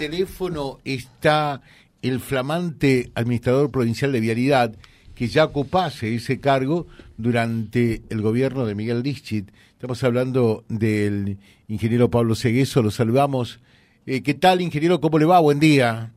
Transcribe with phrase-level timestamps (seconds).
[0.00, 1.60] teléfono está
[2.00, 4.74] el flamante administrador provincial de Vialidad,
[5.14, 6.86] que ya ocupase ese cargo
[7.18, 9.50] durante el gobierno de Miguel Lischit.
[9.72, 11.36] Estamos hablando del
[11.68, 13.60] ingeniero Pablo Segueso, lo saludamos.
[14.06, 15.02] Eh, ¿Qué tal, ingeniero?
[15.02, 15.38] ¿Cómo le va?
[15.38, 16.10] Buen día.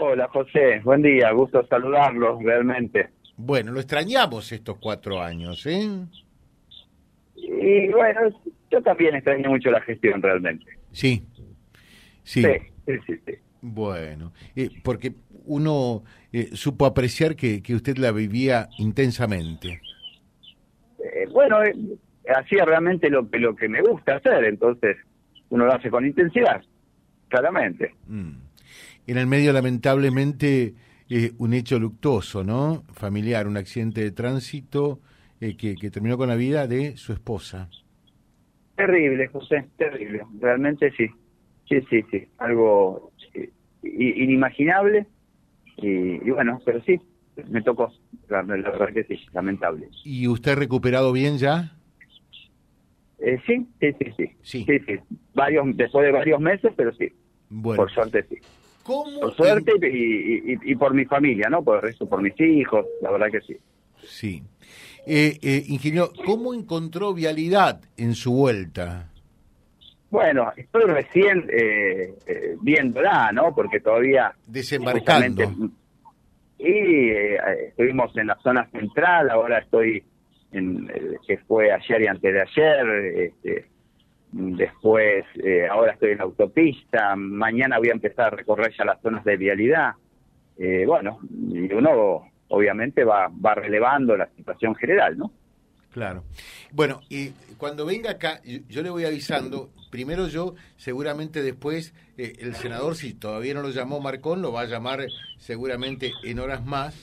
[0.00, 0.80] Hola, José.
[0.82, 1.30] Buen día.
[1.30, 3.10] Gusto saludarlo, realmente.
[3.36, 5.88] Bueno, lo extrañamos estos cuatro años, ¿eh?
[7.36, 8.20] Y bueno,
[8.72, 10.66] yo también extraño mucho la gestión, realmente.
[10.90, 11.22] Sí.
[12.24, 12.42] Sí.
[12.42, 12.71] Sí,
[13.60, 16.02] Bueno, eh, porque uno
[16.32, 19.80] eh, supo apreciar que, que usted la vivía intensamente.
[20.98, 21.58] Eh, bueno,
[22.36, 24.96] hacía realmente lo, que- lo que me gusta hacer, entonces
[25.50, 26.62] uno lo hace con intensidad,
[27.28, 27.94] claramente.
[28.08, 28.32] Mm.
[29.06, 30.74] En el medio, lamentablemente,
[31.38, 32.84] un hecho luctuoso, ¿no?
[32.94, 35.00] Familiar, un accidente de tránsito
[35.40, 37.68] eh, que, que terminó con la vida de su esposa.
[38.76, 40.22] Terrible, José, terrible.
[40.40, 41.06] Realmente sí.
[41.68, 42.26] Sí, sí, sí.
[42.38, 43.50] Algo eh,
[43.82, 45.06] i- inimaginable.
[45.78, 47.00] Y, y bueno, pero sí,
[47.48, 47.92] me tocó.
[48.28, 49.88] La, la verdad que sí, lamentable.
[50.04, 51.76] ¿Y usted recuperado bien ya?
[53.18, 54.24] Eh, sí, sí, sí, sí.
[54.42, 54.64] Sí.
[54.66, 54.94] Sí, sí.
[55.34, 57.08] Varios, después de varios meses, pero sí.
[57.50, 58.36] Bueno, Por suerte sí.
[58.82, 59.20] ¿cómo?
[59.20, 61.62] Por suerte y, y, y por mi familia, ¿no?
[61.62, 63.56] Por eso, por mis hijos, la verdad que sí.
[64.04, 64.42] Sí.
[65.06, 69.11] Eh, eh, ingeniero, ¿cómo encontró vialidad en su vuelta?
[70.12, 73.54] Bueno, estoy recién eh, eh, viéndola, ¿no?
[73.54, 74.30] Porque todavía...
[74.46, 75.42] Desembarcando.
[76.58, 80.04] Y eh, estuvimos en la zona central, ahora estoy
[80.52, 80.90] en...
[80.94, 83.66] eh, que fue ayer y antes de ayer, este,
[84.32, 89.00] después eh, ahora estoy en la autopista, mañana voy a empezar a recorrer ya las
[89.00, 89.92] zonas de vialidad.
[90.58, 95.32] Eh, bueno, y uno obviamente va, va relevando la situación general, ¿no?
[95.92, 96.24] Claro.
[96.70, 102.32] Bueno, y cuando venga acá, yo, yo le voy avisando, primero yo, seguramente después eh,
[102.40, 105.06] el senador, si todavía no lo llamó Marcón, lo va a llamar
[105.38, 106.94] seguramente en horas más.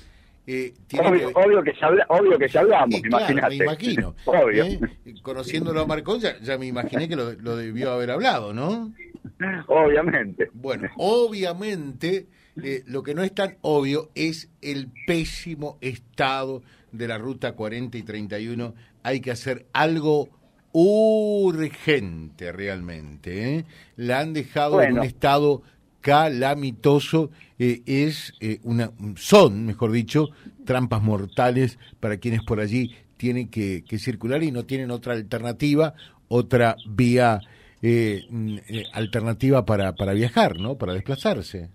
[0.47, 3.49] Eh, tiene Obvio, que- obvio que ya habla- obvio que ya hablamos, claro, imagínate.
[3.57, 4.15] me imagino.
[4.25, 4.63] obvio.
[4.65, 4.79] ¿eh?
[5.21, 8.91] Conociéndolo a Marcón, ya, ya me imaginé que lo, lo debió haber hablado, ¿no?
[9.67, 10.49] Obviamente.
[10.53, 12.27] Bueno, obviamente,
[12.61, 17.97] eh, lo que no es tan obvio es el pésimo estado de la ruta 40
[17.97, 18.73] y 31.
[19.03, 20.29] Hay que hacer algo
[20.71, 23.55] urgente realmente.
[23.55, 23.65] ¿eh?
[23.95, 25.61] La han dejado en un estado
[26.01, 27.31] calamitoso.
[27.57, 30.29] eh, es una, son, mejor dicho,
[30.65, 35.93] trampas mortales para quienes por allí tienen que, que circular y no tienen otra alternativa,
[36.29, 37.41] otra vía
[37.81, 40.77] eh, mm, eh, alternativa para, para viajar, ¿no?
[40.77, 41.69] Para desplazarse.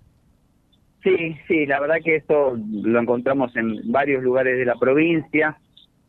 [1.02, 5.58] Sí, sí, la verdad que esto lo encontramos en varios lugares de la provincia,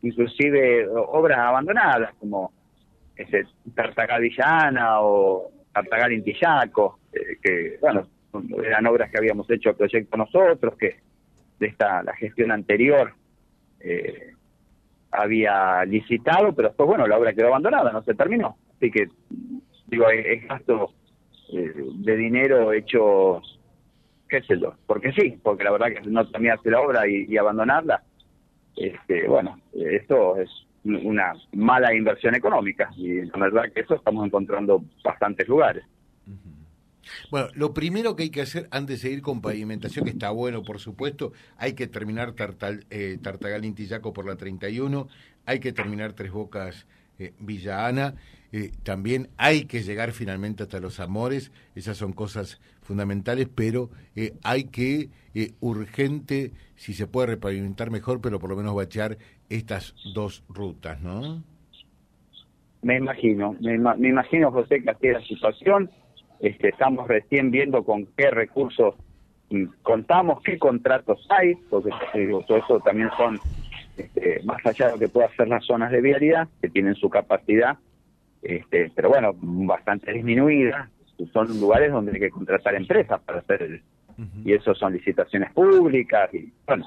[0.02, 2.52] inclusive obras abandonadas como
[3.14, 8.06] ese Tartagal Villana o Tartagal Intillaco, eh, que bueno,
[8.64, 10.96] eran obras que habíamos hecho el proyecto nosotros, que
[11.58, 13.12] de esta la gestión anterior
[13.80, 14.32] eh,
[15.10, 18.56] había licitado, pero después bueno, la obra quedó abandonada, no se terminó.
[18.76, 19.08] Así que
[19.86, 20.92] digo, es, gasto
[21.52, 23.42] eh, de dinero hecho
[24.28, 24.42] qué
[24.86, 28.02] porque sí, porque la verdad que no terminarse la obra y, abandonarla,
[28.76, 30.50] este, bueno, esto es
[30.84, 35.84] una mala inversión económica y la verdad que eso estamos encontrando bastantes lugares.
[37.30, 40.62] Bueno, lo primero que hay que hacer antes de ir con pavimentación, que está bueno,
[40.62, 45.08] por supuesto, hay que terminar Tartal, eh, Tartagal Intillaco por la 31,
[45.44, 46.86] hay que terminar Tres Bocas
[47.18, 48.14] eh, Villa Ana,
[48.52, 54.34] eh, también hay que llegar finalmente hasta Los Amores, esas son cosas fundamentales, pero eh,
[54.44, 59.18] hay que eh, urgente, si se puede repavimentar mejor, pero por lo menos bachear
[59.50, 61.42] estas dos rutas, ¿no?
[62.82, 65.90] Me imagino, me, ima- me imagino, José, que así es la situación.
[66.40, 68.94] Este, estamos recién viendo con qué recursos
[69.50, 73.40] mm, contamos, qué contratos hay, porque eh, digo, todo eso también son,
[73.96, 77.08] este, más allá de lo que pueda hacer las zonas de vialidad, que tienen su
[77.08, 77.78] capacidad,
[78.42, 80.90] este, pero bueno, bastante disminuida.
[81.32, 83.82] Son lugares donde hay que contratar empresas para hacer el,
[84.44, 86.86] y eso son licitaciones públicas y bueno,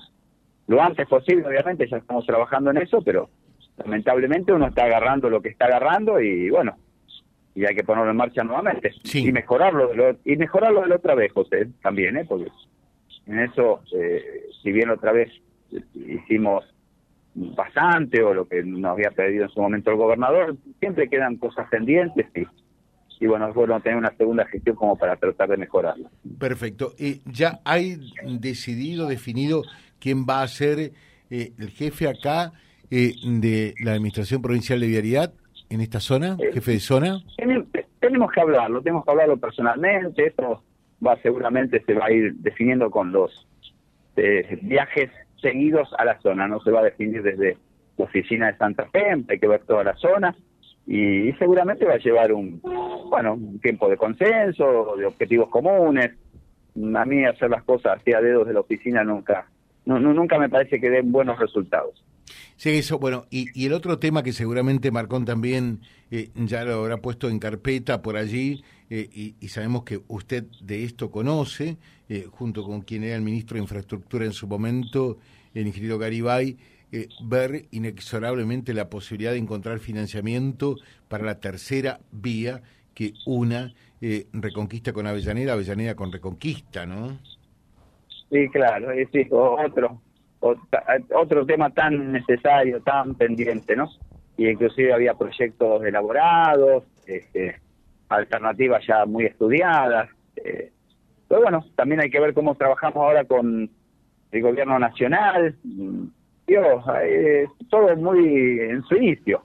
[0.68, 3.30] lo antes posible, obviamente, ya estamos trabajando en eso, pero
[3.78, 6.76] lamentablemente uno está agarrando lo que está agarrando y bueno,
[7.56, 9.28] y hay que ponerlo en marcha nuevamente Sí.
[9.28, 12.26] y mejorarlo de lo, y mejorarlo de la otra vez, José, también, ¿eh?
[12.28, 12.52] porque
[13.26, 15.30] en eso, eh, si bien otra vez
[15.96, 16.64] hicimos
[17.36, 21.68] bastante o lo que nos había pedido en su momento el gobernador, siempre quedan cosas
[21.70, 22.46] pendientes y,
[23.24, 26.10] y bueno, es bueno tener una segunda gestión como para tratar de mejorarla.
[26.40, 26.94] Perfecto.
[26.98, 29.64] Eh, ¿Ya hay decidido, definido
[30.00, 30.92] quién va a ser
[31.30, 32.54] eh, el jefe acá
[32.92, 35.34] eh, de la Administración Provincial de Vialidad
[35.70, 36.38] en esta zona?
[36.54, 37.20] ¿Jefe de zona?
[37.38, 37.68] Tenem-
[38.00, 40.64] Tenemos que hablarlo, tenemos que hablarlo personalmente, esto
[41.06, 43.48] va seguramente se va a ir definiendo con los
[44.16, 45.10] eh, viajes
[45.42, 47.58] seguidos a la zona, no se va a definir desde
[47.98, 50.36] la oficina de Santa Fe, hay que ver toda la zona
[50.90, 52.60] y, seguramente va a llevar un,
[53.10, 56.12] bueno, un tiempo de consenso, de objetivos comunes.
[56.96, 59.48] A mí hacer las cosas así a dedos de la oficina nunca,
[59.86, 62.04] no, nunca me parece que den buenos resultados.
[62.56, 65.80] Sí, eso, bueno, y, y el otro tema que seguramente Marcón también
[66.12, 70.84] eh, ya lo habrá puesto en carpeta por allí, eh, y, sabemos que usted de
[70.84, 71.78] esto conoce,
[72.08, 75.18] eh, junto con quien era el ministro de Infraestructura en su momento,
[75.54, 76.58] el ingeniero Garibay,
[77.24, 80.76] ver inexorablemente la posibilidad de encontrar financiamiento
[81.08, 82.64] para la tercera vía
[82.96, 83.74] que una
[84.32, 87.20] Reconquista con Avellaneda, Avellaneda con Reconquista, ¿no?
[88.32, 90.02] Sí, claro, es otro
[90.40, 93.90] otro tema tan necesario, tan pendiente, ¿no?
[94.38, 97.60] Y inclusive había proyectos elaborados, este,
[98.10, 100.10] alternativas ya muy estudiadas.
[100.36, 100.72] Eh,
[101.28, 103.70] pero bueno, también hay que ver cómo trabajamos ahora con
[104.32, 105.56] el gobierno nacional.
[106.48, 109.44] Dios, eh, todo muy en su inicio.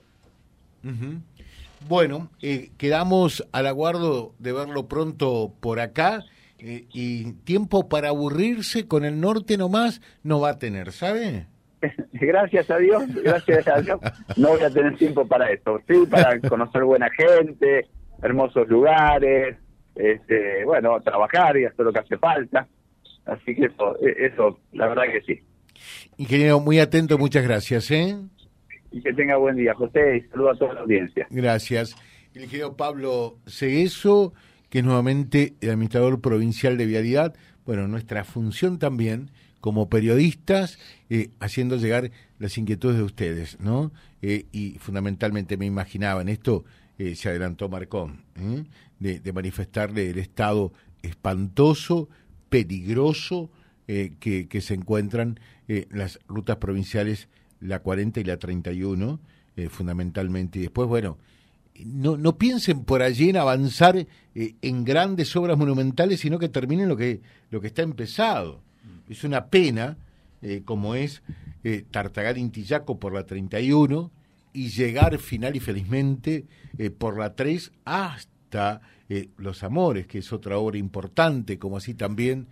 [1.87, 6.23] Bueno, eh, quedamos al aguardo de verlo pronto por acá
[6.57, 11.45] eh, y tiempo para aburrirse con el norte nomás no va a tener, ¿sabe?
[12.13, 13.99] Gracias a Dios, gracias a Dios,
[14.37, 17.85] no voy a tener tiempo para eso, sí, para conocer buena gente,
[18.25, 19.57] hermosos lugares,
[19.95, 22.67] este, bueno, trabajar y hacer lo que hace falta,
[23.25, 25.41] así que eso, e, eso, la verdad que sí.
[26.17, 28.17] Ingeniero, muy atento, muchas gracias, ¿eh?
[28.91, 31.27] Y que tenga buen día, José, y saludo a toda la audiencia.
[31.29, 31.95] Gracias.
[32.33, 34.33] El ingeniero Pablo Cegueso
[34.75, 37.33] que es nuevamente el administrador provincial de vialidad.
[37.65, 39.31] Bueno, nuestra función también
[39.61, 40.77] como periodistas,
[41.09, 43.93] eh, haciendo llegar las inquietudes de ustedes, ¿no?
[44.21, 46.65] Eh, y fundamentalmente me imaginaba, en esto
[46.97, 48.21] eh, se adelantó Marcón,
[48.99, 50.71] de, manifestarle el estado
[51.01, 52.09] espantoso,
[52.49, 53.49] peligroso
[53.87, 55.39] que, que, se encuentran
[55.91, 57.27] las rutas provinciales,
[57.59, 59.19] la 40 y la 31,
[59.69, 60.59] fundamentalmente.
[60.59, 61.17] Y después, bueno,
[61.83, 66.87] no, no piensen por allí en avanzar eh, en grandes obras monumentales, sino que terminen
[66.87, 68.61] lo que, lo que está empezado.
[69.09, 69.97] Es una pena,
[70.41, 71.21] eh, como es
[71.63, 74.11] eh, Tartagal Intillaco por la 31
[74.55, 76.45] y llegar final y felizmente
[76.97, 78.81] por la 3 hasta
[79.37, 82.47] Los Amores, que es otra obra importante, como así también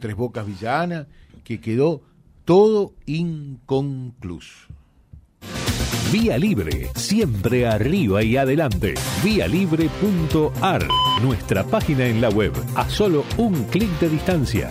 [0.00, 1.08] Tres Bocas Villana,
[1.44, 2.02] que quedó
[2.44, 4.68] todo inconcluso.
[6.12, 8.94] Vía Libre, siempre arriba y adelante.
[9.24, 10.86] Vialibre.ar,
[11.22, 14.70] nuestra página en la web, a solo un clic de distancia.